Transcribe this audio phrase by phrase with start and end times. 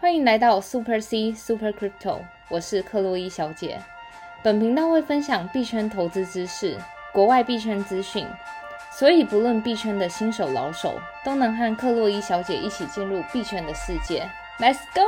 [0.00, 3.80] 欢迎来到 Super C Super Crypto，我是克洛伊小姐。
[4.44, 6.78] 本频道会分享币圈投资知识、
[7.12, 8.24] 国外币圈资讯，
[8.92, 14.30] 所以不论币圈的新手老手，都能和克洛伊小姐一起进入币圈的世界。
[14.60, 15.02] Let's go！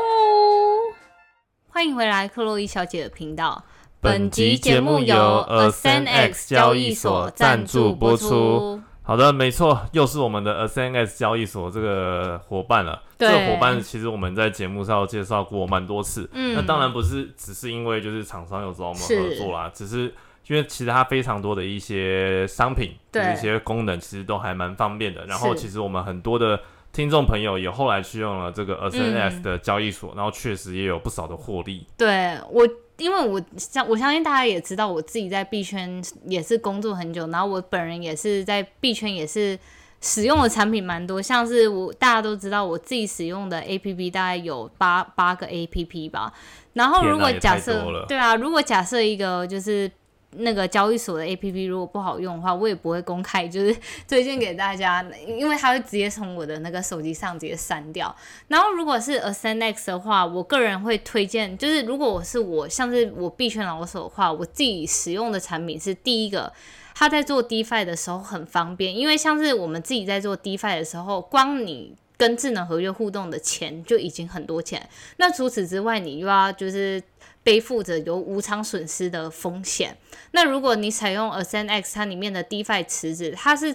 [1.69, 3.63] 欢迎回来，克洛伊小姐的频道。
[4.01, 5.15] 本集节目由
[5.49, 8.83] AscendX 交易所赞助播出。
[9.03, 13.03] 好的，没错，又是我们的 AscendX 交易所这个伙伴了。
[13.19, 16.31] 这个伙伴其实我们在节目上介绍过蛮多次。
[16.33, 20.15] 嗯，那当然不是只是因为就是厂商有找我们合作啦，只是
[20.47, 25.27] 因为其实它非常多的一些商品，一些功能其实都还蛮方便的。
[25.27, 26.61] 然后其实我们很多的
[26.93, 31.87] 听众朋友也后来去用了这个 AscendX 的交易所，然后确实也有不少的获利。
[31.97, 32.63] 对我。
[33.01, 39.59] 因为我相我相信大家也知道，我自己在币圈也是工作很久，然后我本人也是在币圈也是
[40.01, 46.33] 使用的产品蛮多，像是我大家都知道，我自己使用的 A P P 大概有八八个 A P P 吧。
[46.75, 49.91] 然后如果假设对啊，如果假设一个就是。
[50.37, 58.15] 那个交易所的 A P P 如果不好用的话，我也不会公开， 就是推荐给大家，因为它会直接从我的那个手机上直接删掉。
[58.47, 66.53] 然后如果是 Ascendex 的话，我个人会推荐，就是如果我是我，像是我币圈老手的话，我自己使用的产品是第一个，
[66.95, 77.03] 它在做 DeFi 的时候很方便，因为像是我们自己在做 DeFi 的时候，光你跟智能合约互动的钱就已经很多钱，那除此之外，你又要就是。
[77.43, 79.97] 背负着有无偿损失的风险。
[80.33, 83.75] 那如果你采用 Ascend X，它里面的 DeFi 池子，它是。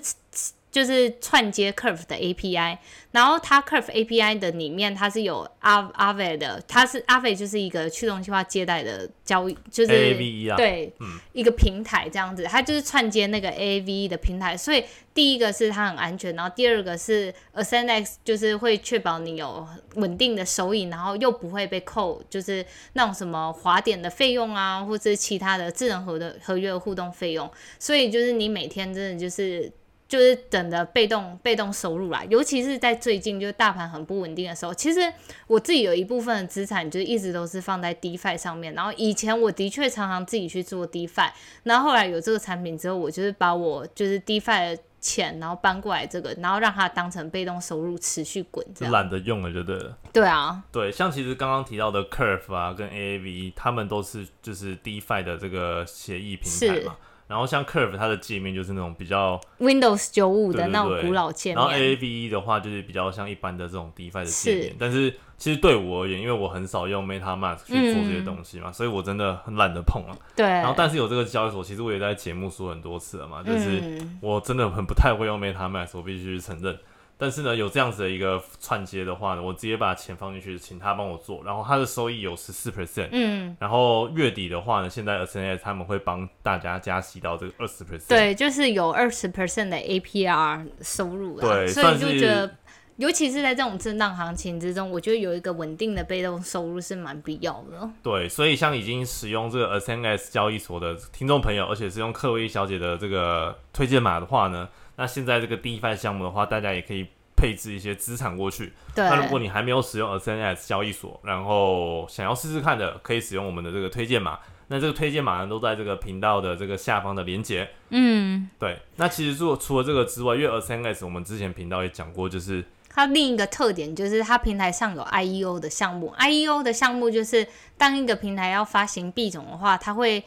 [0.76, 2.78] 就是串接 Curve 的 API，
[3.12, 10.92] 然后它 Curve API 的里面它是有 Av Aave 的，它是 Aave 就是一个去中心化借贷的交易，就是 AAV 啊对，
[11.32, 29.72] 一个平台这样子，它就是串接那个 AAVE 的平台，所以第一个是它很安全，然后第二个是 Ascend X 就是会确保你有稳定的收益，然后又不会被扣，就是那种什么滑点的费用啊，或者是其他的智能合的合约互动费用，所以就是你每天真的就是。
[30.08, 35.00] 就是等的被动被动收入啦，尤其是在最近就是大盘很不稳定的时候，其实
[35.48, 38.74] 我自己有一部分的资产就是一直都是放在 DeFi 上面。
[38.76, 41.32] 然后以前我的确常常自己去做 DeFi，
[41.64, 48.66] 然后后来有这个产品之后，我就是把我就是 DeFi 的钱，然后搬过来这个，然后让它当成被动收入持续滚。
[48.76, 49.98] 这样懒得用了，就对了。
[50.14, 56.96] 对啊，对，像其实刚刚提到的 Curve 啊，跟 AAV，他们都是就是 DeFi 的这个协议平台嘛。
[57.28, 64.76] 然后像 Curve 它的界面就是那种比较 Windows 九五的那种古老界面，然后 AAVE 的话就是比较像一般的这种 DeFi 的界面。
[64.78, 70.16] 但是其实对我而言，因为我很少用 MetaMask 去做这些东西嘛，所以我真的很懒得碰啊。
[70.36, 70.46] 对。
[70.46, 73.82] 然后但是有这个交易所，其实我也在节目说很多次了嘛，就是
[74.22, 76.78] 我真的很不太会用 MetaMask，我必须承认。
[77.18, 92.56] 但是呢，有这样子的一个串接的话呢，我直接把钱放进去，请他帮我做，然后他的收益有十四 percent，嗯，然后月底的话呢，现在 S N S 他们会帮大家加息到这个二十 percent，对，就是有二十 percent 的 A P R 收入，对，所以就觉得，
[92.98, 97.90] 尤其是在这种震荡行情之中，我觉得有一个稳定的被动收入是蛮必要的。
[98.02, 104.70] 对，所以像已经使用这个 S N S 交易所的听众朋友，而且是用克威小姐的这个推荐码的话呢。
[104.96, 108.72] 那现在这个 DeFi 项目的话，大家也可以配置一些资产过去。
[108.96, 109.04] 对。
[109.04, 114.40] 那如果你还没有使用 Ascend 交易所，然后想要试试看的，可以使用我们的这个推荐码。
[114.68, 117.70] 那这个推荐码呢，都在这个频道的这个下方的连接。
[117.90, 118.50] 嗯。
[118.58, 118.80] 对。
[118.96, 122.64] 那其实做除了这个之外，因为 Ascend 我们之前频道也讲过，就是
[122.96, 126.14] 它另一个特点就是它平台上有 IEO 的项目。
[126.18, 127.46] IEO 的项目就是
[127.78, 130.24] 当一个平台要发行币种的话，它会。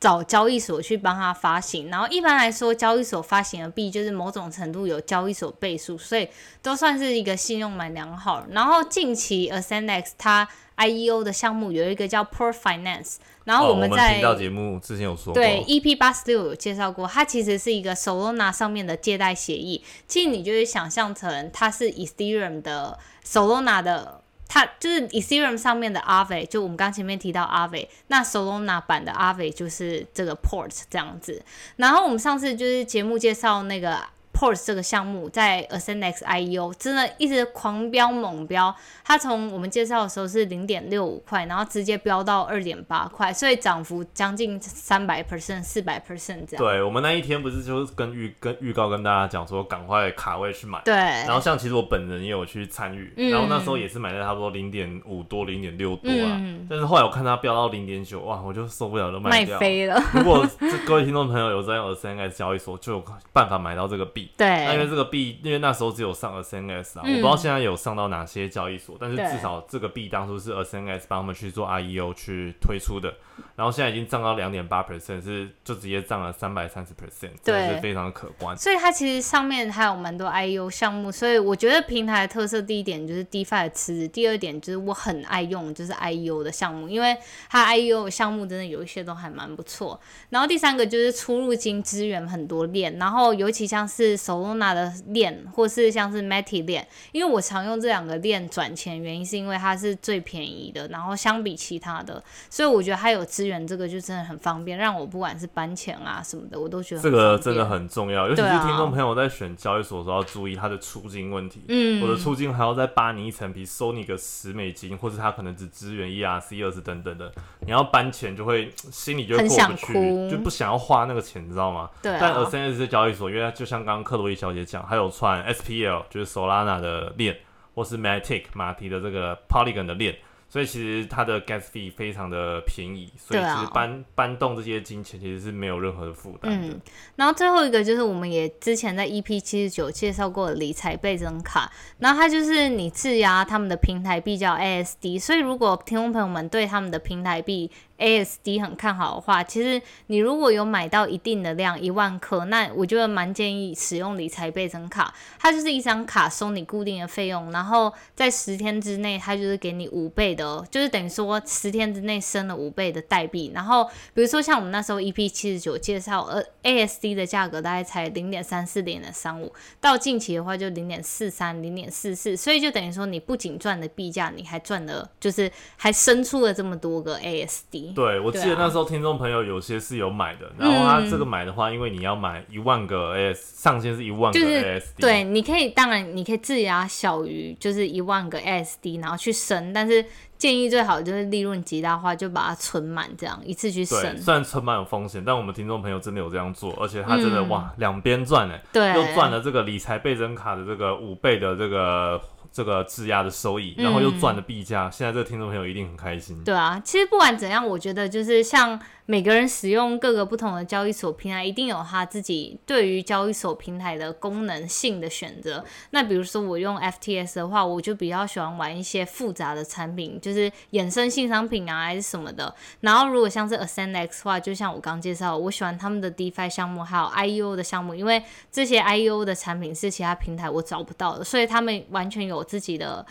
[0.00, 6.28] 找交易所去帮它发行，然后一般来说，交易所发行的币就是某种程度有交易所倍数，所以
[6.60, 8.44] 都算是一个信用蛮良好。
[8.50, 13.18] 然后近期 Ascendex 它 IEO 的项目有一个叫 Port Finance，
[13.50, 22.96] 然后我们在频道节目之前有说对 EP 八十六有介绍过，它其实是一个 Solana 上面的借贷协议，其实你就会想象成它是 Ethereum 的
[23.26, 24.22] Solana 的。
[24.52, 31.42] 它就是 Ethereum 上面的 Aave，就我们刚前面提到 Aave，那 Solana 版的 Aave 就是这个 Port 这样子。
[31.76, 33.98] 然后我们上次就是节目介绍那个。
[34.40, 46.58] Port 这个项目在 Ascend IEO 真的一直狂飙猛飙，它从我们介绍的时候是零点六五块，然后直接飙到二点八块，所以涨幅将近三百 percent、四百 percent 这样。
[46.64, 50.94] 对我们那一天不是就是跟预跟预告跟大家讲说赶快卡位去买，对。
[50.94, 59.58] 然后像其实我本人也有去参与，然后那时候也是买在差不多零点五多、零点六多啊，嗯但是后来我看它飙到零点九，哇，我就受不了了，卖掉。
[59.58, 60.02] 飞了。
[60.14, 60.46] 如果
[60.86, 63.04] 各位听众朋友有在用 Ascend 交易所，就有
[63.34, 64.29] 办法买到这个币。
[64.30, 64.34] 币。
[64.36, 73.12] 对，那因为这个币，因为那时候只有上 SNS 啊，我不知道现在有上到哪些交易所，但是至少这个币当初是 SNS 帮他们去做 IEO 去推出的，
[73.56, 78.56] 然后现在已经涨到两点八 percent，是就直接涨了三百三十 percent，对，是非常的可观。
[78.56, 87.16] 所以它其实上面还有蛮多 IEO 项目，所以我觉得平台的特色第一点就是 DeFi 的池子，第二点就是我很爱用就是 IEO 的项目，因为
[87.48, 90.00] 它 IEO 项目真的有一些都还蛮不错。
[90.30, 121.88] 然后第三个就是出入金资源很多链，然后尤其像是 Solana 的链，或是像是 Matic 链，因为我常用这两个链转钱，原因是因为它是最便宜的，然后相比其他的，所以我觉得它有支援这个就真的很方便，让我不管是搬钱啊什么的，我都觉得这个真的很重要，尤其是听众朋友在选交易所的时候要注意它的出金问题，嗯，我的出金还要再扒你一层皮，收你个十美金，或是它可能只支援 ERC 二十等等的，你要搬钱就会心里就过不去，就不想要花那个钱，你知道吗？
[122.02, 122.16] 对。
[122.20, 127.36] 但 SNS 交易所，因为就像刚刚克洛伊小姐讲，还有串 SPL，就是 Solana 的链，
[127.76, 130.16] 或是 Matic 马蹄的这个 Polygon 的链。
[130.48, 136.74] 所以其实它的 gas fee 非常的便宜，所以其实搬搬动这些金钱其实是没有任何的负担的。
[136.74, 136.80] 嗯，
[137.14, 155.14] 然后最后一个就是我们也之前在 EP 七十九介绍过的理财倍增卡，然后它就是你质押他们的平台币叫 ASD，所以如果听众朋友们对他们的平台币 ASD 很看好的话，其实你如果有买到一定的量一万克，那我觉得蛮建议使用理财倍增卡。
[155.38, 163.52] 它就是一张卡收你固定的费用，然后在十天之内，它就是给你五倍的，就是等于说十天之内升了五倍的代币。
[163.54, 177.89] 然后比如说像我们那时候 EP 七十九介绍，呃 ASD 的价格大概才零点三四、零点三五，到近期的话就零点四三、零点四四，所以就等于说你不仅赚了币价，你还赚了，就是还生出了这么多个 ASD。
[177.94, 190.04] 对，我记得那时候听众朋友有些是有买的，然后他这个买的话，因为你要买一万个 AS，上限是一万个 ASD，对，你可以，当然你可以质押小于就是一万个 ASD，然后去升，但是
[190.38, 194.16] 建议最好就是利润极大化，就把它存满，这样一次去升。
[194.18, 202.20] 虽然存满有风险，但我们听众朋友真的有这样做，而且他真的哇，两边赚哎，对，又赚了这个理财倍增卡的这个五倍的这个。
[202.52, 206.42] 这个质押的收益，然后又赚了币价，现在这个听众朋友一定很开心。
[206.44, 208.80] 对啊，其实不管怎样，我觉得就是像。
[209.10, 215.64] 每个人使用各个不同的交易所平台，一定有他自己对于交易所平台的功能性的选择。
[215.90, 222.54] 那比如说我用 FTS 的话，我就比较喜欢玩一些复杂的产品，就是衍生性商品啊，还是什么的。
[222.82, 228.22] 然后如果像是 AscendX 的话，就像我刚介绍，我喜欢他们的 DeFi 项目，还有 IEO 的项目，因为
[228.52, 233.04] 这些 IEO 的产品是其他平台我找不到的，所以他们完全有自己的。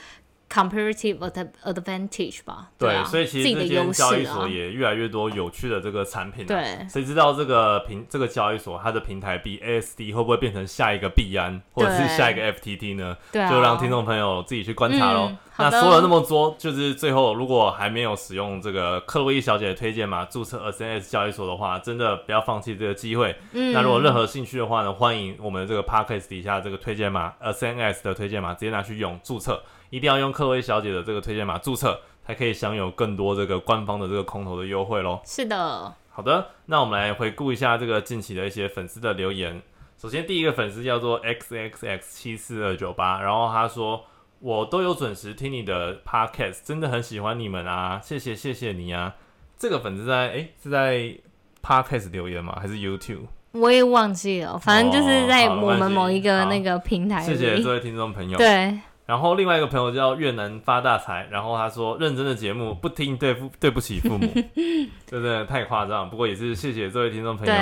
[0.50, 1.20] Comparative
[1.64, 6.46] advantage 吧，对，所以其实这间交易所也越来越多有趣的这个产品。
[6.46, 13.16] 对，谁知道这个平这个交易所它的平台币 ASD 会不会变成下一个币安，或者是下一个 FTT 呢？
[13.32, 15.32] 对，就让听众朋友自己去观察喽。
[15.58, 23.36] 那说了那么多，就是最后如果还没有使用这个克洛伊小姐的推荐码注册 SNS 交易所的话，真的不要放弃这个机会。
[23.52, 29.62] 嗯，那如果任何兴趣的话呢，欢迎我们这个 Parkes 底下这个推荐码 SNS 的推荐码直接拿去用注册。
[29.90, 35.20] 一定要用克洛伊小姐的这个推荐码注册，才可以享有更多这个官方的这个空投的优惠喽。
[35.26, 39.62] 是的，好的，那我们来回顾一下这个近期的一些粉丝的留言。
[39.98, 44.06] 首先，第一个粉丝叫做 x x x 七四二九八，然后他说
[44.40, 49.16] ：“我都有准时听你的 podcast，真的很喜欢你们啊，谢谢谢谢你啊。”
[49.58, 51.14] 这个粉丝在哎是在
[51.62, 52.58] podcast 留言吗？
[52.62, 53.28] 还是 YouTube？
[53.52, 57.22] 我也忘记了，反正就是在我们某一个那个平台。
[57.22, 58.38] 谢谢这位听众朋友。
[58.38, 58.80] 对。
[59.10, 64.28] 然后另外一个朋友叫越南发大财，然后他说认真的节目不听对不对不起父母，
[65.08, 66.08] 真的太夸张。
[66.08, 67.54] 不过也是谢谢这位听众朋友。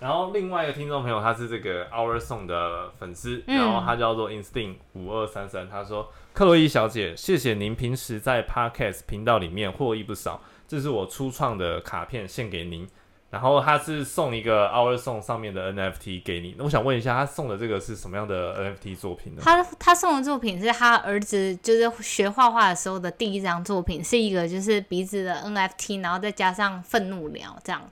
[0.00, 12.88] 然后另外一个听众朋友他是这个 Our Song 的粉丝，然后他叫做 Instinct 五二三三，他说克洛伊小姐，谢谢您平时在 Podcast 频道里面获益不少，这是我初创的卡片献给您。
[13.34, 19.42] 然后他是送一个 Our Song 上面的 NFT 给你，那我想问一下，他送的这个是什么样的 NFT 作品呢？
[19.44, 27.82] 他他送的作品是他儿子就是学画画的时候的第一张作品，是一个就是鼻子的 NFT，然后再加上愤怒鸟这样，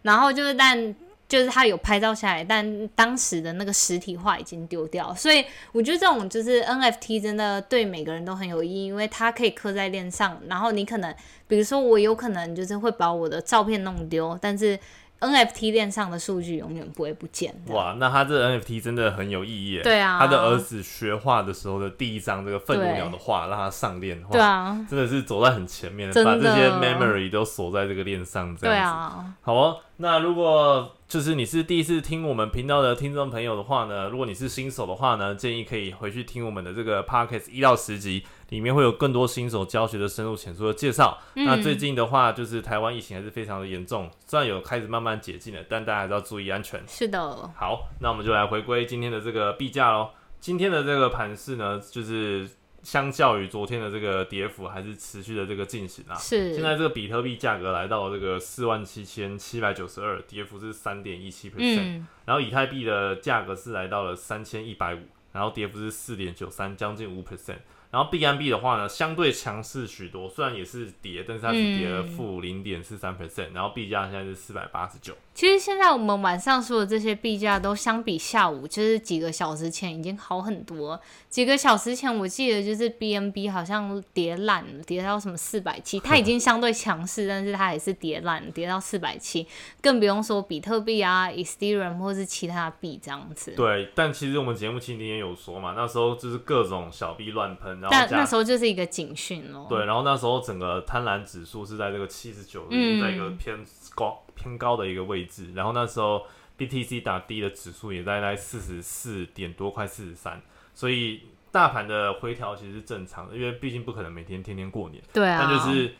[0.00, 0.96] 然后就是但。
[1.28, 11.14] 就是他有拍照下来，但当时的那个实体化已经丢掉，所以我觉得这种就是 NFT 真的对每个人都很有意义，因为它可以刻在链上，然后你可能，
[11.46, 14.78] 比如说我有可能就是会把我的照片弄丢，但是。
[15.18, 17.50] NFT 链上的数据永远不会不见。
[17.68, 19.80] 哇，那他这 NFT 真的很有意义。
[19.82, 24.22] 对啊，他的儿子学画的时候的第一张这个愤怒鸟的画，让他上链。
[24.30, 28.76] 对啊，真的是走在很前面，把这些 memory 都锁在这个链上，这样子。
[28.76, 29.78] 对啊，好哦。
[29.96, 41.16] 那如果就是你是第一次听我们频道的听众朋友的话呢，如果你是新手的话呢，建议可以回去听我们的这个 podcast 一到十集，里面会有更多新手教学的深入浅出的介绍。
[41.34, 46.82] 那最近的话，就是台湾疫情还是非常的严重，虽然有开始慢慢解禁了，但大家还是要注意安全。
[46.88, 47.48] 是的。
[47.54, 50.10] 好，那我们就来回归今天的这个币价喽。
[50.40, 52.48] 今天的这个盘势呢，就是。
[52.86, 56.14] 相较于昨天的这个跌幅，还是持续的这个进行啊。
[56.14, 56.54] 是。
[56.54, 62.04] 现在这个比特币价格来到这个四万七千七百九十二，跌幅是三点一七 percent。
[62.24, 65.00] 然后以太币的价格是来到了三千一百五，
[65.32, 67.58] 然后跌幅是四点九三，将近五 percent。
[67.90, 73.52] 然后 BNB 的话呢，相对强势许多，虽然也是跌，但是它是跌了负零点四三 percent。
[73.52, 75.12] 然后币价现在是四百八十九。
[75.36, 80.98] 其实现在我们晚上说的这些币价都相比下午，就是几个小时前已经好很多。
[81.28, 89.46] 几个小时前我记得就是 BNB 好像跌烂了，跌到什么四百七， 它已经相对强势，但是它还是跌烂，跌到四百七。
[89.82, 93.52] 更不用说比特币啊、Ethereum 或是其他币这样子。
[93.54, 99.66] 对，但其实我们节目今天也有说嘛，那时候就是各种小币乱喷，然后但那时候就是一个警讯哦。
[99.68, 103.58] 对，然后那时候整个贪婪指数是在这个七十九，在一个偏
[103.96, 104.22] 高。
[104.38, 106.22] 偏高的一个位置，然后那时候
[106.58, 110.40] BTC 打低的指数也在在四十四点多，快四十三，
[110.74, 115.02] 所以大盘的回调其实是正常的，因为毕竟不可能每天天天过年。
[115.10, 115.38] 对啊。
[115.40, 115.94] 但就是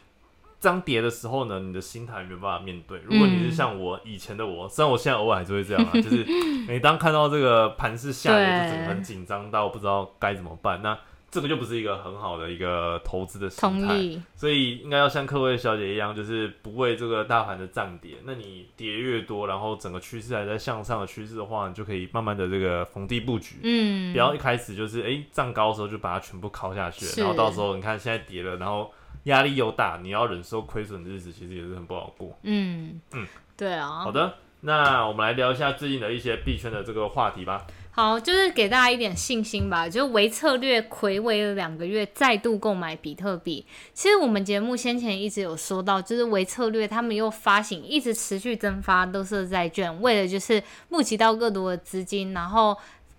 [0.61, 3.01] 涨跌的时候呢，你的心态没有办法面对。
[3.05, 6.25] 如果你是像我以前的我，虽然我现在偶尔还是会这样啊， 就是
[6.69, 10.83] 每当看到这个盘势下跌，就整个很紧张到不知道该怎么办。
[10.83, 10.97] 那
[11.37, 18.15] 这个就不是一个很好的一个投资的心态，所以应该要像各位小姐一样，就是不为这个大盘的涨跌。
[18.25, 23.57] 那你跌越多，然后整个趋势还在向上的趋势的话，你就可以慢慢的这个逢低布局。
[23.63, 28.91] 嗯，不要一开始就是哎涨高的时候就把它全部敲下去，然后到时候你看现在跌了，然后
[29.25, 32.35] 压力又大，你要忍受亏损的日子，其实也是很不好过。
[32.45, 33.27] 嗯嗯，
[33.59, 34.01] 对啊。
[34.05, 37.67] 好的，那我们来聊一下最近的一些币圈的这个话题吧。
[37.97, 39.89] 好，就是给大家一点信心吧。
[39.89, 43.65] 就维策略魁违了两个月，再度购买比特币。
[43.95, 52.35] 其实我们节目先前一直有说到，就是维策略他们又发行，一直持续增发乐色债券，为了就是募集到更多的资金。
[52.35, 52.77] 然后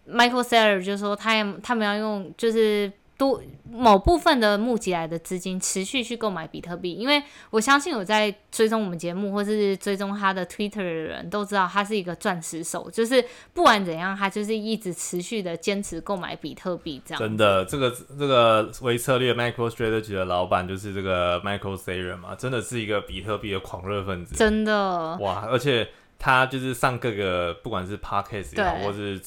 [0.08, 2.92] Michael Saylor 就说，他也他们要用就是。
[3.18, 17.20] 多某部分的募集来的资金持续去购买比特币，因为我相信有在追踪我们节目或是追踪他的 Twitter 的人都知道他是一个钻石手，就是不管怎样，他就是一直持续的坚持购买比特币这样。
[17.20, 24.36] 真的，这个这个微策略 Michael Strategy 的老板就是这个 Michael Saylor 嘛，真的是一个比特币的狂热分子。
[24.36, 29.20] 真的哇，而且他就是上各个不管是 Podcast 也好，或是。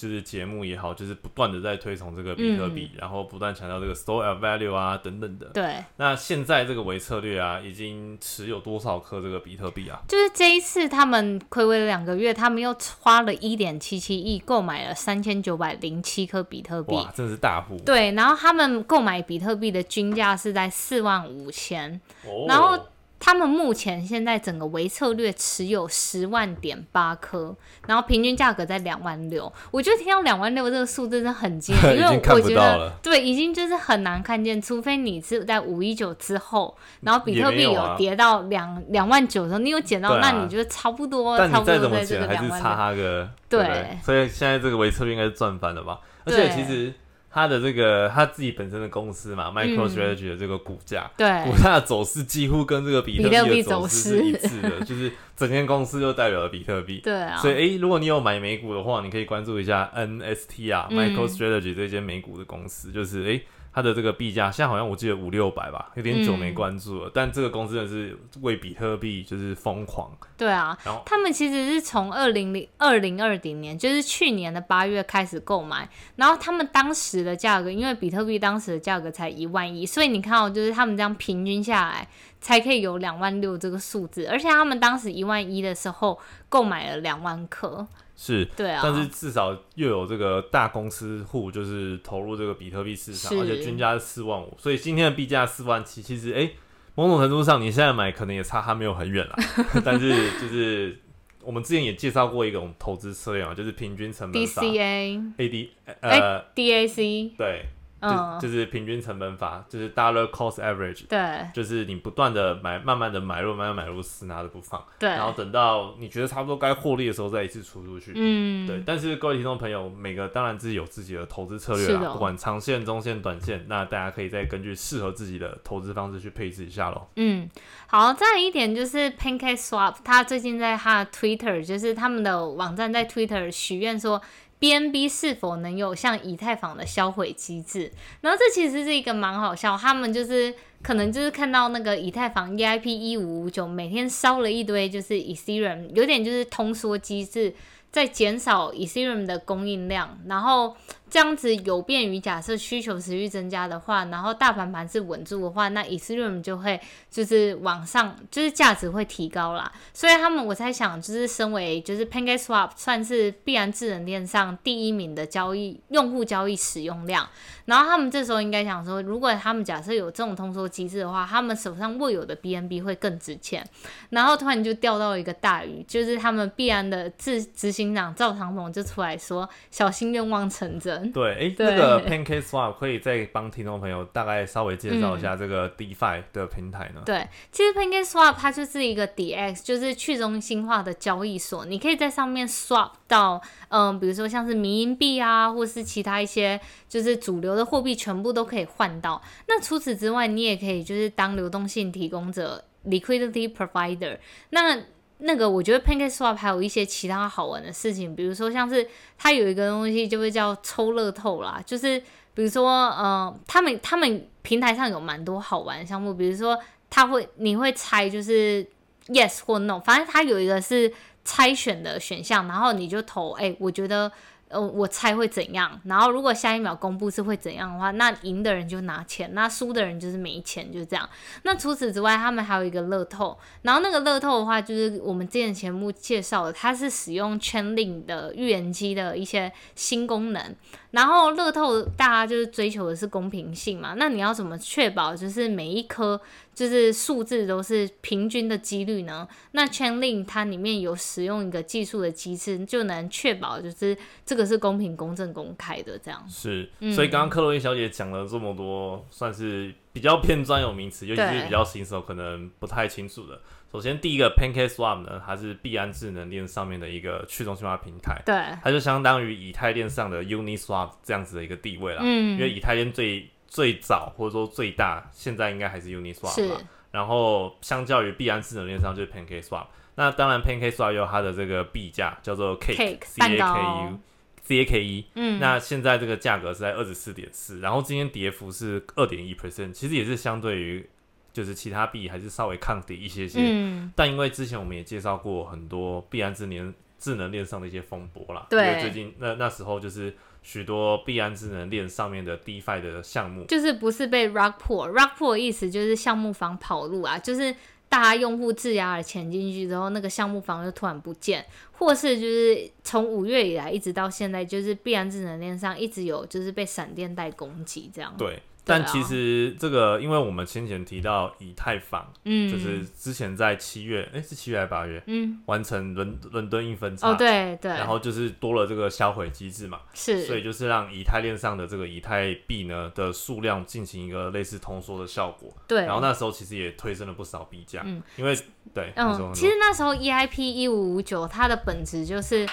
[0.00, 5.48] 就是节目也好，就是不断的在推崇这个比特币，然后不断强调这个 store value 啊等等的。
[5.48, 5.76] 对。
[5.98, 10.00] 那现在这个维策略啊，已经持有多少颗这个比特币啊？
[10.08, 16.94] 就是这一次他们亏违了两个月，他们又花了一点七七亿购买了三千九百零七颗比特币。
[16.94, 17.76] 哇，真的是大户。
[17.84, 22.00] 对，然后他们购买比特币的均价是在四万五千，
[22.48, 22.86] 然后。
[23.20, 27.54] 他们目前现在整个维策略持有十万点八颗，
[27.86, 29.52] 然后平均价格在两万六。
[29.70, 43.28] 我觉得听到两万六这个数字真的很惊人， 因为我觉得对，已经就是很难看见，除非你是在五一九之后，然后比特币有跌到两两万九的时候，你有捡到，那你就差不多，差不多在这个两万六。
[43.50, 46.00] 对，所以现在这个维策略应该是赚翻了吧？
[46.24, 46.92] 而且其实。
[47.32, 57.00] 他的这个他自己本身的公司嘛，MicroStrategy 的这个股价，对股价的走势几乎跟这个比特币的走势是一致的， 就是整间公司就代表了比特币。
[57.04, 63.42] 对啊，所以诶，如果你有买美股的话，你可以关注一下 NST 啊，MicroStrategy 这间美股的公司，就是诶。
[63.72, 67.10] 它的这个币价现在好像我记得五六百吧，有点久没关注了。
[67.14, 70.10] 但这个公司真的是为比特币就是疯狂。
[70.36, 82.08] 对啊，然后他们其实是从二零零二零二零年，就是去年的八月开始购买，然后他们当时的价格，因为比特币当时的价格才一万一，所以你看哦，就是他们这样平均下来
[82.40, 87.86] 才可以有两万六这个数字，而且他们当时一万一的时候购买了两万颗。
[88.22, 96.50] 是，对啊，但是至少又有这个大公司户，就是投入这个比特币市场，而且均价是四万五，所以今天的币价四万七，其实哎，
[96.94, 99.34] 某种程度上你现在买可能也差它没有很远了，
[99.82, 101.00] 但是就是
[101.42, 105.68] 我们之前也介绍过一种投资策略啊，就是平均成本法，DCA，AD，
[106.02, 107.64] 呃，DAC，对
[108.00, 118.82] 就就是平均成本法，就是 dollar cost average，对，就是你不断的买，慢慢的买入，慢慢买入，死拿着不放，对，然后等到你觉得差不多该获利的时候，再一次出出去，嗯，对。
[118.86, 127.06] 但是各位听众朋友，每个当然自己有自己的投资策略啦，不管长线、中线、短线，那大家可以再根据适合自己的投资方式去配置一下喽。
[127.16, 127.48] 嗯，
[127.86, 134.20] 好，再一点就是 Pancake Swap，他最近在他的 Twitter，就是他们的网站在 Twitter 许愿说。
[134.60, 137.90] BNB 是否能有像以太坊的销毁机制？
[138.20, 147.54] 然后这其实是一个蛮好笑，他们就是可能就是看到那个以太坊 EIP 一五五九每天烧了一堆，就是 Ethereum，有点就是通缩机制
[147.90, 150.76] 在减少 Ethereum 的供应量，然后。
[151.10, 159.70] 这样子有便于假设需求持续增加的话，然后大盘盘是稳住的话，那 Ethereum 就会就是往上，就是价值会提高啦。
[159.92, 167.28] 所以他们我在想，就是身为就是 PancakeSwap 算是必然智能链上第一名的交易用户交易使用量，
[167.64, 173.66] 然后他们这时候应该想说，如果他们假设有这种通缩机制的话，他们手上握有的 BNB 会更值钱。
[174.10, 180.99] 然后突然就钓到一个大鱼，就是他们必然的执执行长赵长鹏就出来说，小心愿望成真。
[181.12, 187.02] 对，哎，那个 Pancake Swap 可以再帮听众朋友大概稍微介绍一下这个 DeFi 的平台呢？
[187.06, 199.22] 对，其实 Pancake Swap 它就是一个 DX，就是去中心化的交易所，你可以在上面 swap 到，嗯，比如说像是民营币啊，或是其他一些就是主流的货币，全部都可以换到。
[199.48, 204.18] 那除此之外，你也可以就是当流动性提供者 （liquidity provider）。
[204.50, 204.78] 那
[205.20, 208.86] 那个我觉得 Pancake Swap 还有一些其他好玩的事情，比如说像是
[209.18, 211.98] 它有一个东西就会叫抽乐透啦，就是
[212.34, 216.58] 比如说呃，他们他们平台上有蛮多好玩的项目，比如说
[216.88, 218.66] 他会你会猜就是
[219.08, 220.92] yes 或 no，反正它有一个是
[221.24, 224.10] 猜选的选项，然后你就投，哎，我觉得。
[224.50, 225.80] 呃，我猜会怎样？
[225.84, 231.08] 然后如果下一秒公布是会怎样的话，那赢的人就拿钱，那输的人就是没钱，就这样。
[231.44, 240.56] 那除此之外，他们还有一个乐透，然后那个乐透的话，就是我们之前节目介绍的，它是使用全领的预言机的一些新功能。
[240.90, 246.20] 然后乐透大家就是追求的是公平性嘛，那你要怎么确保就是每一颗
[246.52, 249.26] 就是数字都是平均的几率呢？
[249.52, 256.24] 那 Chainlink 它里面有使用一个技术的机制，就能确保就是这个是公平、公正、公开的这样。
[256.28, 263.40] 是，所以刚刚克洛伊小姐讲了这么多，算是比较偏专有名词，尤其是比较新手可能不太清楚的。
[263.72, 272.00] 首先，第一个 Pancake Swap 呢，它是币安智能链上面的一个去中心化平台，对，它就相当于以太链上的 Uniswap 这样子的一个地位了。
[272.02, 276.60] 嗯，因为以太链最最早或者说最大，现在应该还是 Uniswap 吧。
[276.90, 279.66] 然后，相较于币安智能链上就是 Pancake Swap。
[279.94, 284.00] 那当然，Pancake Swap 有它的这个币价叫做 Cake C A K U
[284.42, 285.06] C A K E。
[285.14, 290.90] 嗯，那现在这个价格是在二十四点四，然后今天跌幅是二点一 percent，其实也是相对于。
[291.32, 293.92] 就是其他币还是稍微抗跌一些些，嗯。
[293.94, 307.54] 但因为之前我们也介绍过很多币安智能智能链上的一些风波啦，对，最近那那时候就是许多币安智能链上面的 DeFi 的项目，就是不是被 Rug Pull，Rug Pull 意思就是项目方跑路啊，就是
[307.88, 318.42] 大家用户质押了钱进去之后，那个项目方就突然不见，或是就是从五月以来一直到现在，就是币安智能链上一直有就是被闪电带攻击这样，对。
[318.64, 338.36] 但其实这个，因为我们先前提到以太坊，嗯，就是之前在七月，哎，是七月还是八月，嗯，完成伦伦敦硬分叉，哦，对对，然后就是多了这个销毁机制嘛，是，所以就是让以太链上的这个以太币呢的数量进行一个类似通缩的效果，对，然后那时候其实也推升了不少币价，嗯，因为
[338.74, 342.46] 对，嗯，其实那时候 EIP 一五五九它的本质就是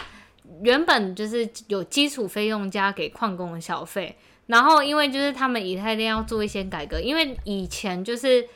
[0.61, 4.17] 原本就是有基础费用加给矿工的小费。
[4.47, 8.47] 然后，因为就是他们以太链要做一些改革，因为以前就是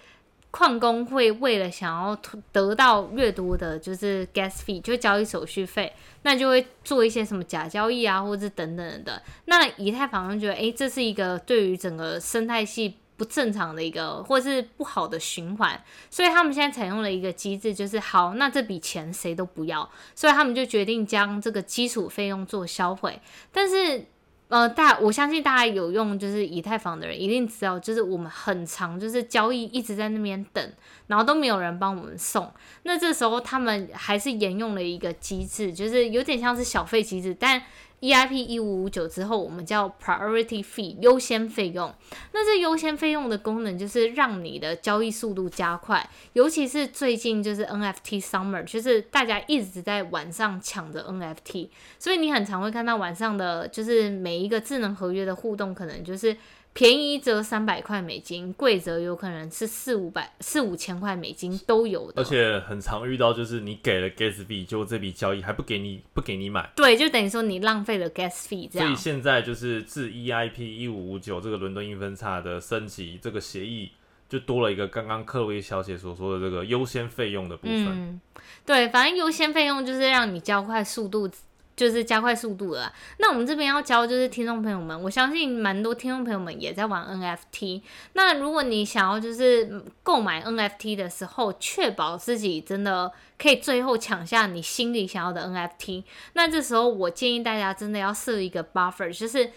[0.50, 2.18] 矿工会为了想要
[2.52, 5.92] 得到越多的，就是 gas fee，就交易手续费，
[6.24, 9.22] 那就会做一些什么假交易啊，或者是等等的。
[9.46, 23.20] 那以太坊就觉得，哎，这是一个对于整个生态系不正常的一个，或是不好的循环，所以他们现在采用了一个机制，就是好，那这笔钱谁都不要，所以他们就决定将这个基础费用做销毁，
[23.52, 24.06] 但是。
[24.52, 30.74] 呃，大我相信大家有用就是以太坊的人一定知道，就是我们很长就是交易一直在那边等，
[31.08, 32.52] 然后都没有人帮我们送。
[32.84, 37.64] 那这时候他们还是沿用了一个机制，就是有点像是小费机制，但。
[38.02, 41.94] EIP 一五五九之后，我们叫 Priority Fee 优先费用。
[42.34, 56.36] 那这优先费用的功能就是让你的交易速度加快，尤其是最近就是 NFT Summer，就是大家一直在晚上抢着 NFT，所以你很常会看到晚上的，就是每一个智能合约的互动，可能就是
[56.74, 62.22] 便宜则三百块美金，贵则有可能是四五百、四五千块美金都有的。
[62.22, 66.72] 而且很常遇到，就是你给了 gas fee，就这笔交易还不给你，不给你买。
[66.76, 68.70] 对，就等于说你浪费了 gas fee。
[68.72, 68.88] 这样。
[68.88, 73.92] 所以现在就是自 EIP 一五五九这个伦敦硬分叉的升级，这个协议
[74.30, 77.88] 就多了一个刚刚克洛伊小姐所说的这个优先费用的部分。
[77.88, 78.22] 嗯，
[78.66, 81.30] 对，反正优先费用就是让你交快速度。
[81.76, 82.94] 就是加快速度了。
[83.18, 87.82] 那我们这边要教就是听众朋友们，我相信蛮多听众朋友们也在玩 NFT。
[88.14, 96.04] 那如果你想要就是购买 NFT 的时候，确保自己真的可以最后抢下你心里想要的 NFT，
[96.34, 99.52] 那这时候我建议大家真的要设一个 buffer，就是。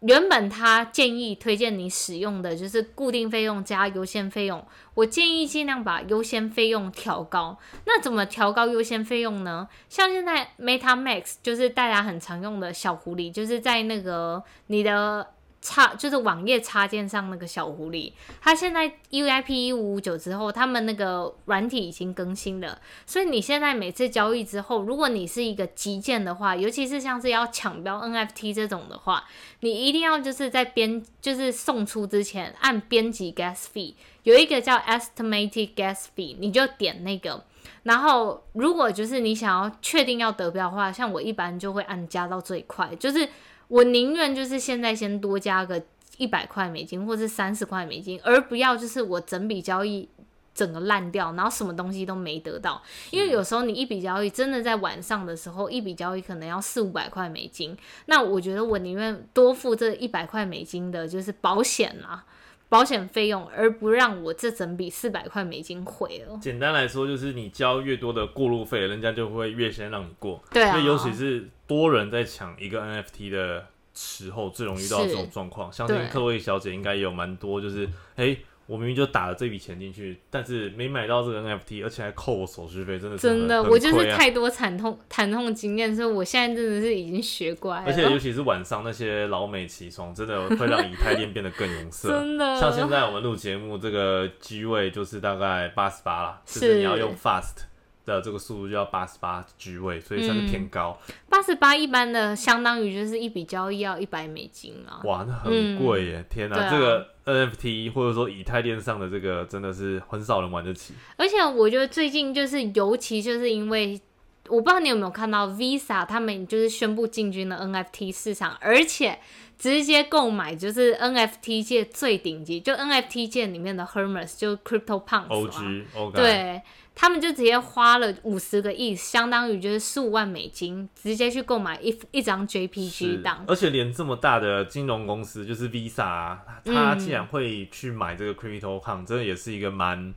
[0.00, 7.58] 原本他建议推荐你使用的就是固定费用加优先费用，我建议尽量把优先费用调高。
[7.86, 9.68] 那怎么调高优先费用呢？
[9.88, 15.28] 像现在 MetaMax 就是大家很常用的小狐狸，就是在那个你的。
[15.68, 29.24] 插就是网页插件上那个小狐狸，它现在 UIP 一五五九之后，他们那个软体已经更新了，所以你现在每次交易之后，如果你是一个急件的话，尤其是像是要抢标 NFT 这种的话，
[29.58, 37.42] 你一定要就是在编就是送出之前按编辑 gas fee，有一个叫 estimated gas fee，你就点那个，
[37.82, 43.28] 然后如果就是你想要确定要得标的话，像我一般就会按加到最快，就是。
[43.68, 45.82] 我宁愿就是现在先多加个
[46.18, 50.08] 一百块美金，或是三十块美金，而不要就是我整笔交易
[50.54, 52.82] 整个烂掉，然后什么东西都没得到。
[53.10, 57.76] 因为有时候你一笔交易真的在晚上的时候，一笔交易可能要四五百块美金，
[58.06, 62.24] 那我觉得我宁愿多付这一百块美金的就是保险啦，
[62.68, 66.38] 保险费用，而不让我这整笔四百块美金毁了。
[66.40, 70.42] 简单来说，就是你交越多的过路费，人家就会越先让你过。
[70.50, 71.48] 对啊，尤其是。
[71.68, 75.72] 多人在抢一个 NFT 的时候，最容易遇到这种状况。
[75.72, 87.84] 相信克洛伊小姐应该也有蛮多，就是哎，我明明就打了这笔钱进去，但是没买到这个 NFT，而且还扣我手续费，真的真的，我就是太多惨痛惨痛经验，所以我现在真的是已经学乖了。
[87.86, 92.08] 而且尤其是晚上那些老美起床，真的会让以太链变得更有色。
[92.18, 97.66] 真的，像现在我们录节目，这个机位就是大概八十八了，就是你要用 Fast。
[98.06, 100.96] 的这个速度就要八十八 G 位，所以算是偏高。
[101.28, 105.02] 八十八一般的相当于就是一笔交易要一百美金啊！
[105.04, 106.24] 哇，那很贵耶！
[106.30, 110.94] 天哪，这个 NFT 或者说以太链上的这个真的是很少人玩得起。
[111.16, 114.00] 而且我觉得最近就是尤其就是因为
[114.48, 119.18] 我不知道你有没有看到 Visa 他们就是宣布进军了 NFT 市场，而且
[119.58, 126.62] 直接购买就是 NFT 界最顶级，就 NFT 界里面的 Hermes，就 Crypto Punks，对。
[126.96, 133.44] 他们就直接花了五十个亿，相当于就是十五万美金，直接去购买一一张 JPG 档。
[133.46, 140.12] 而且连这么大的金融公司，就是 Visa，他竟然会去买这个 Crypto c o n 真的也是一个蛮。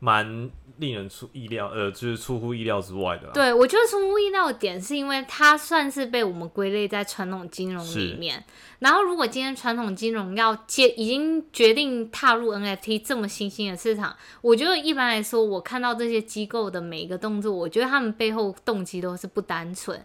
[0.00, 3.28] 蛮令人出意料，呃，就是出乎意料之外的。
[3.32, 8.42] 对，我觉得出乎意料的点是因为它算是被我们归类在传统金融里面。
[8.78, 20.02] 然后，如果今天传统金融要接，已经决定踏入 NFT 这么新兴的市场，我觉得一般来说，我看到这些机构的每一个动作，我觉得他们背后动机都是不单纯。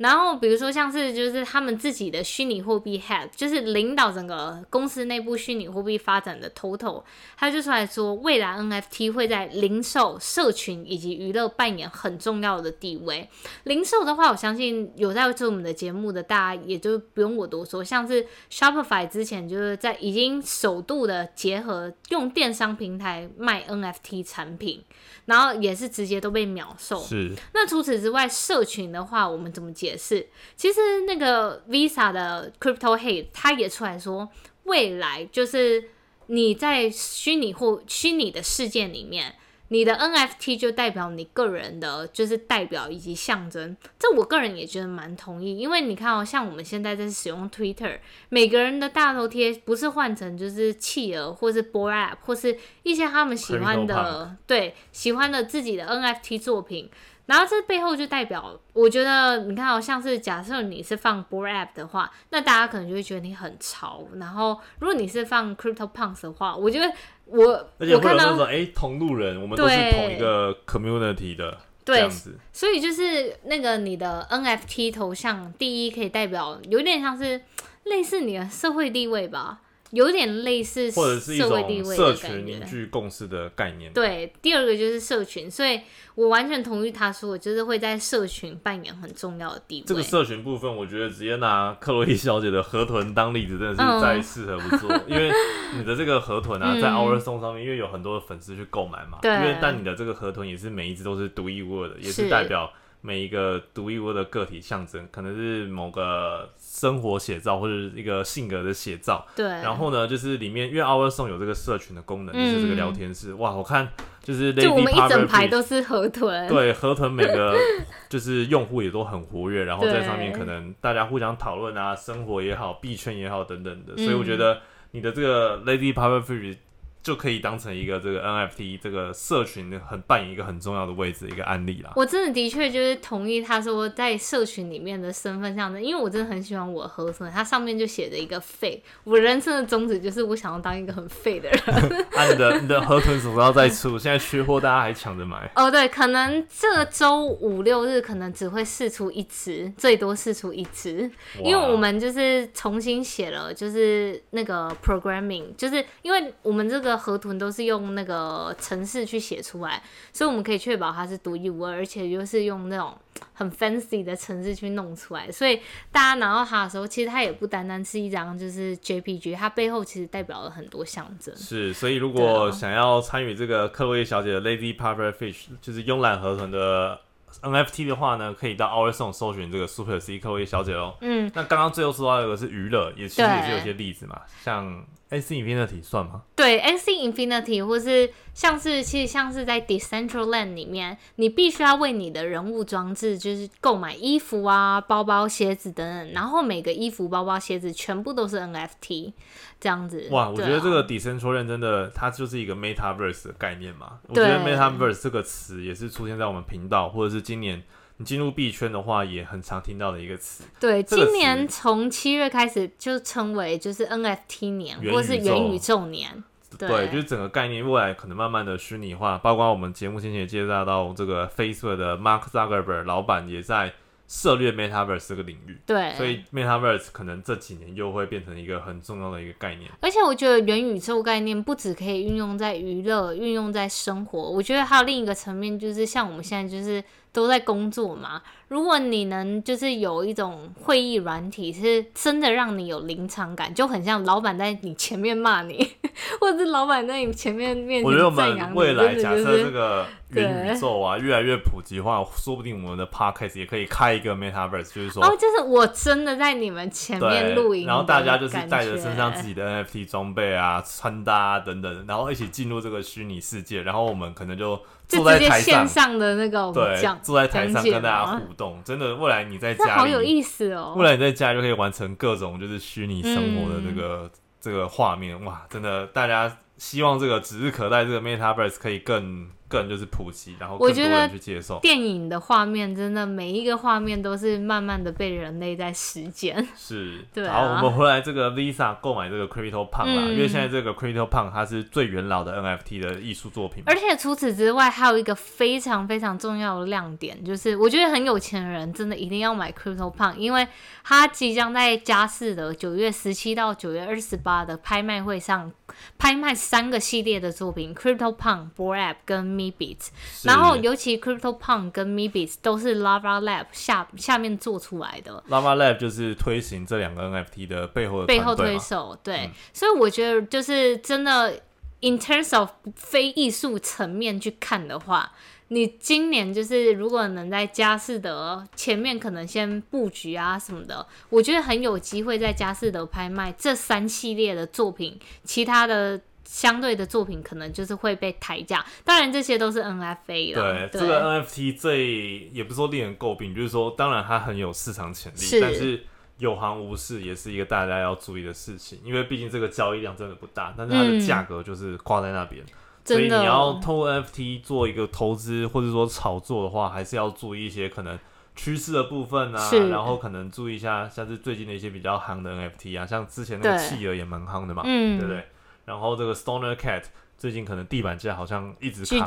[0.00, 7.04] 然后，比如说像是就是他们自己的虚拟货币 head，就是领导整个公司内部虚拟货币发展的 total，
[7.36, 13.28] 他就出来说，未来 NFT 会在零售、社群以及娱乐扮演很重要的地位。
[13.64, 17.84] 零售的话，我相信有在做我们的节目的大家，也就不用我多说。
[17.84, 24.82] 像是 Shopify 之前就是在已经首度的结合用电商平台卖 NFT 产品。
[25.26, 27.00] 然后也是直接都被秒售。
[27.02, 27.34] 是。
[27.54, 30.28] 那除此之外，社群的话，我们怎么解释？
[30.56, 34.28] 其实那个 Visa 的 Crypto Head 他也出来说，
[34.64, 35.90] 未来就是
[36.26, 39.36] 你在虚拟或虚拟的世界里面。
[39.72, 43.76] 你的 NFT 就代表你个人的，就是代表以及象征。
[43.98, 47.98] 这我个人也觉得蛮同意，因为你看哦，像我们现在在使用 Twitter，
[48.30, 56.90] 每个人的大头贴不是换成就是企鹅，或是 b o App，或是一些他们喜欢的，对，喜欢的自己的 NFT 作品。
[57.30, 64.04] 然后这背后就代表，我觉得你看哦，像是假设你是放 b o App 的话，那大家可能就会觉得你很潮。
[64.16, 66.92] 然后如果你是放 Crypto Punks 的话，我觉得。
[67.32, 67.46] 我
[67.78, 72.36] 而且会有那种哎，同路人，我们都是同一个 community 的这样子。
[72.52, 77.40] 所以就是那个你的 NFT 头像，第一可以代表有点像是
[77.84, 79.60] 类似你的社会地位吧。
[79.90, 82.64] 有点类似或者是一社会地种社群凝。
[82.64, 83.92] 聚共识的概念。
[83.92, 85.80] 对，第二个就是社群，所以
[86.14, 89.84] 我完全同意他说，我就是会在社群扮演很重要的地位。
[89.86, 94.90] 这个社群部分，我觉得直接拿克洛伊小姐的河豚当例子，真的嗯是再适合不做。
[95.08, 95.30] 因为
[95.76, 102.72] 你的这个河豚啊，嗯在 Our Song 上面，因为有很多的粉丝去购买嘛，对因为但你的这个河豚也是每一只都是独一无二的，也是是代表
[103.02, 109.26] 每一个独一无二的个体象征，可能是某个生活写照或者是一个性格的写照。
[109.34, 113.32] 对，然后呢，就是里面因为 Our Song 有这个社群的功能，就是这个聊天室。
[113.34, 113.88] 哇，我看
[114.22, 116.48] 就是就我 Lady 们一整排都是河豚。
[116.48, 117.56] 对，河豚每个
[118.08, 124.60] 就是用户也都很活跃，然后在上面可能大家互相讨论啊，生活也好，币圈也好等等的，所以我嗯觉得
[124.90, 126.56] 你的这个 Lady Pufferfish
[127.02, 131.92] 就可以当成一个这个 NFT 这个社群很扮演一个很重要的位置的一个案例啦。
[131.96, 138.82] 我真的的确就是同意他说在社群里面的身份象征，因为我真的很喜欢我的河豚，它上面就写着一个废。
[139.04, 141.60] 我人生的宗旨就是我想要当一个很废的人。
[142.16, 143.98] 啊，你的你的河豚什么时候再出？
[143.98, 145.50] 现在缺货，大家还抢着买。
[145.54, 151.10] 哦，对，可能这周五六日可能只会试出一只，最多试出一只，
[151.42, 162.96] 因为我们就是重新写了，就是那个 programming，就是因为我们这个河豚都是用那个程式去写出来，所以我们可以确保它是独一无二，而且又是用那种
[163.32, 171.34] 很 fancy 的程式去弄出来，所以大家拿到它的时候，其实它也不单单是一张就是 JPG，它背后其实代表了很多象征。
[171.36, 177.00] 是，所以如果想要参与这个克洛伊小姐的 Lady Pufferfish，就是慵懒河豚的
[177.42, 180.96] NFT 的话呢，可以到 Our Song 搜寻这个 Super C 克洛伊小姐哦。
[181.00, 186.22] 嗯，那刚刚最后说到一个是娱乐，也其实也是有一些例子嘛，像 AC Infinity 算吗？
[186.36, 199.12] 对，X Infinity 或是像是其实像是在 Decentraland 里面，你必须要为你的人物装置就是购买衣服啊、包包、鞋子等等，然后每个衣服、包包、鞋子全部都是 NFT
[199.60, 200.08] 这样子。
[200.10, 203.98] 哇，我觉得这个 Decentraland 真的，它就是一个 Metaverse 的概念嘛。
[204.08, 207.62] 我对觉得 Metaverse 这个词也是出现在我们频道，或者是今年
[207.98, 210.44] 你进入币圈的话，也很常听到的一个词。
[210.58, 216.24] 对，这个今年词从七月开始就称为就是 NFT 年，元或是元宇宙年。
[216.58, 223.72] 对，就是整个概念未来可能慢慢的虚拟化，包括我们节目先前也介绍到这个 Facebook 的 Mark Zuckerberg 老板也在
[224.12, 229.70] 涉猎 Metaverse 这个领域，对，所以 Metaverse 可能这几年又会变成一个很重要的一个概念。
[229.80, 234.18] 而且我觉得元宇宙概念不只可以运用在娱乐，运用在生活。
[234.18, 238.20] 我觉得还有另一个层面，就是像我们现在就是都在工作嘛。
[238.50, 245.64] 如果你能就是有一种会议软体，是真的让你有临场感，就很像老板在你前面骂你，
[246.20, 248.10] 或者是老板在你前面面我觉得我。
[248.10, 264.56] 们未来假设这个元宇宙啊越来越普及化，说不定我们的 Podcast 也可以开一个 Metaverse，就是说哦，就是我真的在你们前面录对，影，然后大家就是带着身上自己的 NFT 装备啊、穿搭啊等等，然后一起进入这个虚拟世界，然后我们可能就
[264.88, 268.39] 就坐在直接线台上，的那个对讲，坐在台上跟大家互动。
[268.64, 270.74] 真的，未来你在家里，好有意思哦。
[270.76, 281.58] 未来你在家就可以完成各种就是虚拟生活的这嗯个、这个画面，哇，真的，大家希望这个指日可待，这个 Metaverse 可以更更就是普及，然后更多我觉得人去接受。
[281.58, 286.46] 电影的画面真的每一个画面都是慢慢的被人类在实践。
[286.56, 300.46] 是，对啊好，我们回来这个 Lisa 购买这个 Crypto Punk 啦，嗯因为现在这个 Crypto Punk 它是最元老的 NFT 的艺术作品，而且除此之外，还有一个非常非常重要的亮点，就是我觉得很有钱的人真的一定要买 Crypto Punk，因为
[300.84, 305.50] 它即将在佳士得九月十七到九月二十八的拍卖会上
[305.98, 309.88] 拍卖三个系列的作品：Crypto Punk、b o r App 跟 Me Beats。
[310.24, 315.22] 然后尤其 Crypto Punk 跟 Me Beats 都是 Lava Lab 下下面做出来的。
[315.28, 321.40] Lava Lab 就是推行这两个 NFT 的背后的背后推手，对，嗯所以我觉得就是真的
[321.80, 325.12] ，in terms of 非艺术层面去看的话，
[325.48, 336.00] 你今年就是如果能在佳士得前面可能先布局啊什么的，我觉得很有机会在佳士得拍卖这三系列的作品，其他的。
[336.30, 340.68] 相对的作品可能就是会被抬价，当然这些都是 NFA 对，了。
[340.68, 345.82] 这个 NFT 最也不是说令人诟病，就是说，当然它很有市场潜力，是但是
[346.18, 352.44] 有行无市也是一个大家要注意的事情，因为毕竟这个交易量真的不大，但是它的嗯价格就是挂在那边，
[352.84, 357.98] 所以你要通过 NFT 做一个投资或者说炒作的话，还是要注意一些可能。
[358.36, 365.26] 趋势的部分啊，然后可能注意一下，像是最近的一些比较夯的 NFT 啊，像之前那个对企鹅也蛮夯的嘛，嗯，对不对？
[365.70, 366.82] 然后这个 Stoner Cat
[367.16, 369.06] 最近可能地板价好像一直卡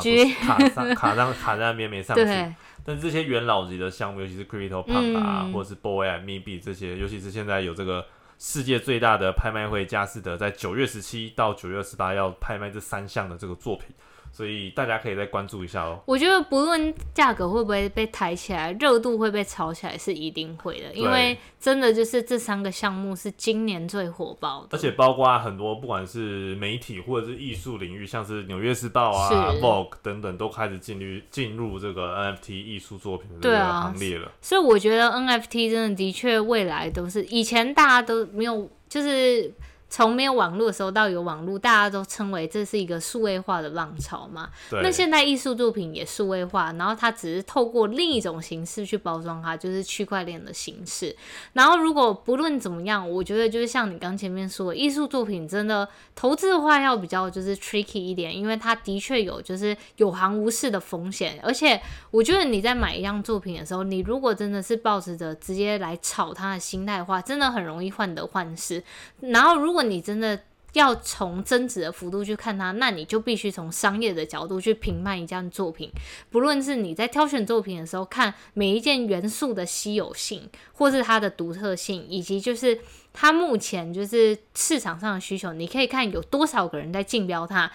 [0.57, 5.51] 卡上 卡上卡在那边没上去，对，但这些元老级的项目，尤其是 Crypto Punk 啊，嗯。
[5.51, 8.05] 或者是 Boy 啊、Maybe 这些，尤其是现在有这个
[8.39, 13.87] 世界最大的拍卖会佳士得在九月十七到九月二十八要拍卖这三项的这个作品。
[14.33, 16.01] 所以大家可以再关注一下哦。
[16.05, 24.69] 我觉得不论价格会不会被抬起来，热度会被炒起来是一定会的，因为真的就是这三个项目是今年最火爆的。
[24.71, 34.31] 而且包括很多不管是媒体或者是艺术领域，像是《纽约时报》啊、Vogue 等等，都开始进入进入这个 NFT 艺术作品的这个行列了。
[34.41, 39.53] 所以我觉得 NFT 真的的确未来都是以前大家都没有就是。
[39.93, 44.49] 从没有网络的时候到有网络，大家都称为这是一个数位化的浪潮嘛。
[44.81, 51.15] 那现在艺术作品也数位化，然后它只是透过另一种形式去包装它，就是区块链的形式。
[51.53, 61.39] 然后如果不论怎么样，我觉得就是像你刚前面说，艺术作品真的投资的话要比较就是 tricky 一点，因为它的确有就是有行无市的风险。
[61.43, 61.79] 而且
[62.09, 68.83] 我觉得你在买一样作品的时候，你如果真的是抱持着直接来炒它的心态的话，真的很容易患得患失。
[69.19, 70.39] 然后如果你真的
[70.73, 75.91] 要从增值的幅度去看它，那你就必须从商业的角度去评判一件作品。
[76.31, 82.79] 不论是你在挑选作品的时候，看每一件元素的稀有性，或是它的独特性，以及就是
[83.13, 87.71] 它目前就是市场上的需求，你可以看有多少个人在竞标它。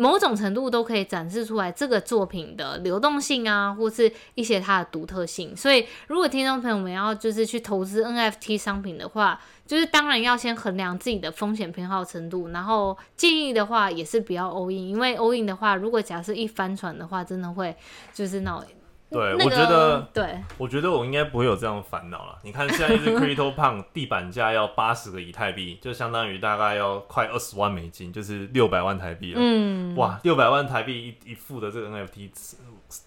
[0.00, 5.56] 某种程度都可以展示出来这个作品的流动性啊，或是一些它的独特性。
[5.56, 17.76] 所以，如果听众朋友们要就是去投资 NFT 商品的话，就是当然要先衡量自己的风险偏好程度，然后建议的话也是不要 all in，因为 all in 的话，如果假设一翻船的话，真的会
[18.12, 18.64] 就是那种。
[19.10, 22.38] 对，我觉得，对，我觉得我应该不会有这样的烦恼了。
[22.42, 29.40] 你看，现在一只 Crypto Punk 地板价要八十个以太币，就相当于大概要快二十万美金，就是六百万台币了。
[29.42, 32.30] 嗯，哇，六百万台币一一副的这个 NFT，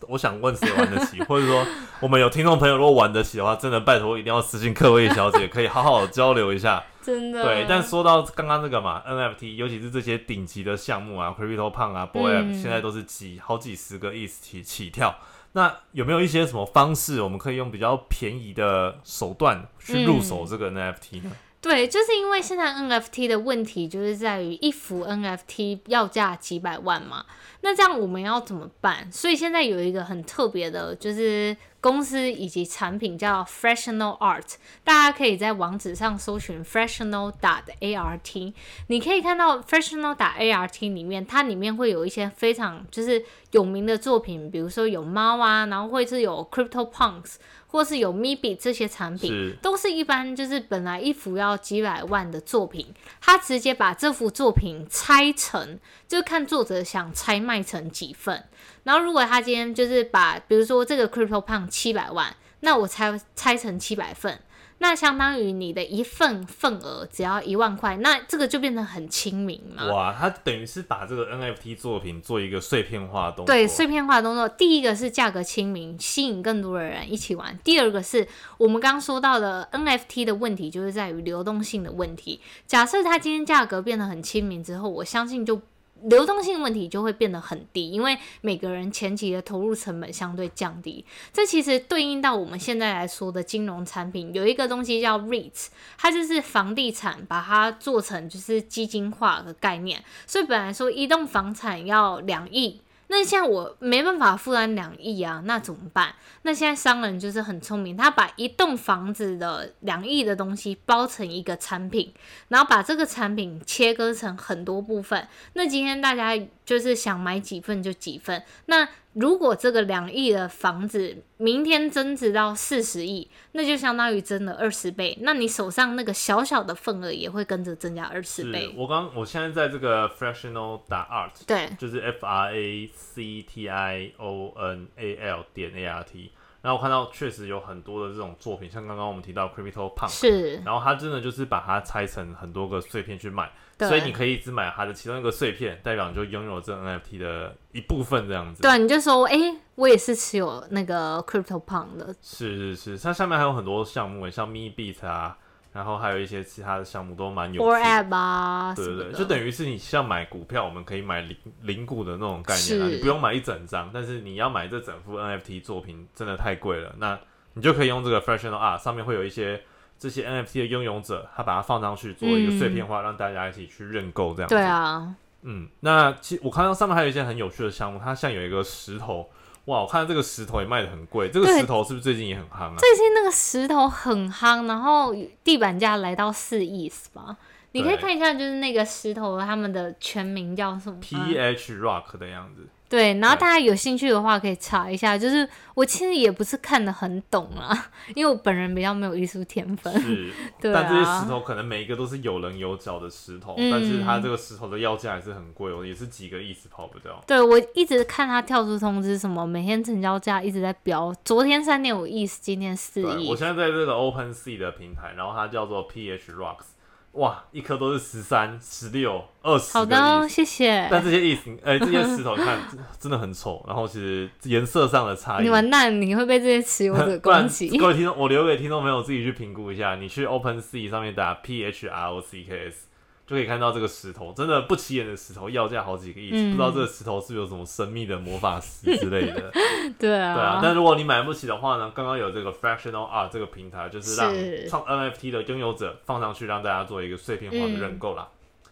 [0.07, 1.21] 我想问谁玩得起？
[1.23, 1.65] 或者说，
[1.99, 6.83] 我们有听众朋友如果玩得起的话，真的拜托一定要私信各位小姐，可以好好交流一下。
[7.01, 7.43] 真的。
[7.43, 15.15] 对，但说到刚刚那个嘛，NFT，尤其是这些顶级的项目啊，Crypto Punk 啊，Boy，现在都是几好几十个亿起起跳。
[15.53, 21.31] 那有没有一些什么方式，我们可以用比较便宜的手段去入手这个 NFT 呢？
[21.61, 27.25] 对，就是因为现在 NFT 的问题就是在于一幅 NFT 要价几百万嘛，
[27.61, 29.09] 那这样我们要怎么办？
[29.11, 31.55] 所以现在有一个很特别的，就是。
[31.81, 38.53] 公司以及产品叫 Freshional Art，大家可以在网址上搜寻 Fractional dot art。
[38.85, 58.45] 你可以看到 Fractional dot art 里面，它里面会有一些非常就是有名的作品，比如说有猫啊，然后会是有 Crypto Punks，或是有 Mibi 这些产品，都是一般就是本来一幅要几百万的作品，他直接把这幅作品拆成，就看作者想拆卖成几份。
[58.83, 64.39] 然后，如果他今天就是把，比如说这个 Crypto Punk 七百万，那我拆拆成七百份，
[64.79, 69.85] 那相当于你的一份份额只要一万块，那这个就变得很亲民嘛。
[69.85, 73.45] 哇，他等于是把这个 NFT 作品做一个碎片化动作。
[73.45, 82.41] 对，碎片化动作，第一个是价格亲民，吸引更多的人一起玩；第二个是我们刚刚说到的 NFT 的问题，就是在于流动性的问题。
[82.65, 85.61] 假设它今天价格变得很亲民之后，我相信就。
[86.03, 91.05] 流动性问题就会变得很低，因为每个人前期的投入成本相对降低。
[91.31, 100.03] 这其实对应到我们现在来说的金融产品，有一个东西叫 REITs，它就是房地产把它做成就是基金化的概念。
[100.25, 102.81] 所以本来说一栋房产要两亿。
[103.13, 106.15] 那现在我没办法负担两亿啊，那怎么办？
[106.43, 112.13] 那现在商人就是很聪明，他把一栋房子的两亿的东西包成一个产品，
[112.47, 115.27] 然后把这个产品切割成很多部分。
[115.53, 118.41] 那今天大家就是想买几份就几份。
[118.67, 125.17] 那如果这个两亿的房子明天增值到四十亿，那就相当于增了二十倍。
[125.21, 128.73] 那你手上那个小小的份额也会跟着增加二十倍。
[128.77, 135.85] 我刚，我现在在这个 fractional 打 art，对，就是 F R A C T I O N A L 点 A
[135.87, 136.31] R T。
[136.61, 143.51] 然后我看到确实有很多的这种作品，像刚刚我们提到 Crypto Punk，是，然后它真的就是把它拆成很多个碎片去卖。
[143.87, 148.61] 所以你可以只买它的其中一个碎片，代表你就拥有这 NFT 的一部分这样子。
[148.61, 149.37] 对，你就说，哎，
[149.75, 152.15] 我也是持有那个 Crypto Punk 的。
[152.21, 155.37] 是是是，它下面还有很多项目，像 Me Beat 啊，
[155.73, 157.67] 然后还有一些其他的项目都蛮有趣。
[157.67, 167.19] For App 啊，对对对，就等于是你像买股票，我们可以买零零股的那种概念啊，你不用买一整张，但是你要买这整幅 NFT 作品真的太贵了，那
[167.53, 169.61] 你就可以用这个 Fractional Art 上面会有一些。
[170.01, 174.55] 这些 NFT 的拥有者，他把它放上去做一个碎片化，让大家一起去认购，这样子。
[174.55, 175.15] 对啊。
[175.43, 179.29] 嗯，那其实我看到上面还有一些很有趣的项目，它像有一个石头，
[179.65, 182.75] 哇，我看到这个石头也卖的很贵，这个石头是不是最近也很夯啊？
[182.79, 187.37] 最近那个石头很夯，然后地板价来到四亿是吧？
[187.73, 192.67] 你可以看一下，就是那个石头他们的全名叫什么？PH Rock 的样子。
[192.91, 195.17] 对，然后大家有兴趣的话可以查一下。
[195.17, 199.93] 就是我其实也不是看得很懂啊， 因为我本人比较没有艺术天分。
[200.01, 200.29] 是，
[200.59, 207.23] 对但这些石头可能每一个都是有棱有角的石头，但是它这个石头的要价还是很贵哦，也是几个亿是跑不掉。
[207.25, 213.29] 对，我一直看它跳出通知，什么每天成交价一直在飙，昨天三点五亿，今天四亿。
[213.29, 216.65] 我现在在这个 Open Sea 的平台，然后它叫做 PH Rocks。
[217.13, 219.73] 哇，一颗都是十三、十六、二十。
[219.73, 220.87] 好的，谢谢。
[220.89, 222.57] 但这些意思， 哎，这些石头看
[222.99, 225.43] 真的很丑，然后其实颜色上的差异。
[225.43, 227.77] 你完蛋，你会被这些持有者攻击。
[227.77, 229.95] 各位听众，我留给听众朋友自己去评估一下。
[229.95, 232.87] 你去 Open Sea 上面打 P H R O C K S。
[233.31, 239.49] 就可以看到这个石头，真的不起眼的石头，要价好几个亿，不知道这个石头是有什么神秘的魔法石之类的。
[239.97, 240.59] 对啊，对啊。
[240.61, 241.89] 但如果你买不起的话呢？
[241.95, 244.33] 刚刚有这个 Fractional Art 这个平台，就是让
[244.67, 248.27] 创 NFT 的拥有者放上去，让大家做一个碎片化的认购啦。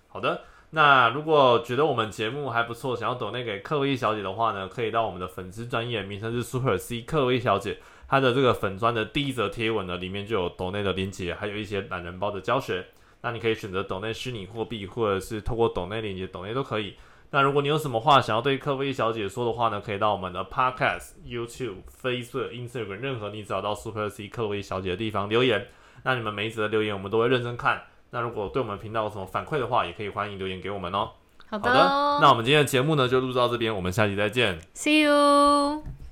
[0.10, 0.41] 好的，
[0.72, 7.78] 那如果觉得我们节目还不错，想要抖内给克薇小姐的话呢，可以到我们的粉丝专业，名称是 Super C 克薇小姐，
[8.10, 12.86] 她的这个粉砖的第一则贴文呢，里面就有抖内的链接，还有一些懒人包的教学。
[13.22, 16.95] 那你可以选择抖内虚拟货币，或者是透过抖内链接抖内都可以。
[17.32, 25.67] 那如果你有什么话想要对客服小姐说的话呢，可以到我们的 Podcast、YouTube、Facebook、Instagram 任何你找到 Super C 客服小姐的地方留言。
[26.03, 27.84] 那你们每一则的留言我们都会认真看。
[28.11, 31.11] 那如果对我们频道有什么反馈的话，也可以欢迎留言给我们哦。
[31.47, 34.59] 好的，那我们今天的节目呢就录到这边，我们下期再见。
[34.74, 36.09] See you。